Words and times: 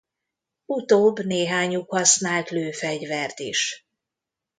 Utóbb 0.65 1.19
néhányuk 1.25 1.89
használt 1.91 2.49
lőfegyvert 2.49 3.39
is. 3.39 3.85